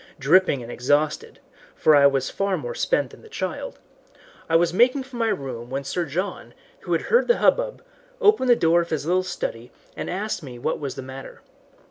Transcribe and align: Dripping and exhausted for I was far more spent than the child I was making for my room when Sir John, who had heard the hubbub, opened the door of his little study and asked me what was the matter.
Dripping 0.17 0.63
and 0.63 0.71
exhausted 0.71 1.37
for 1.75 1.95
I 1.95 2.07
was 2.07 2.31
far 2.31 2.57
more 2.57 2.73
spent 2.73 3.11
than 3.11 3.21
the 3.21 3.29
child 3.29 3.77
I 4.49 4.55
was 4.55 4.73
making 4.73 5.03
for 5.03 5.17
my 5.17 5.27
room 5.27 5.69
when 5.69 5.83
Sir 5.83 6.05
John, 6.05 6.55
who 6.79 6.93
had 6.93 7.01
heard 7.03 7.27
the 7.27 7.37
hubbub, 7.37 7.83
opened 8.19 8.49
the 8.49 8.55
door 8.55 8.81
of 8.81 8.89
his 8.89 9.05
little 9.05 9.21
study 9.21 9.71
and 9.95 10.09
asked 10.09 10.41
me 10.41 10.57
what 10.57 10.79
was 10.79 10.95
the 10.95 11.03
matter. 11.03 11.41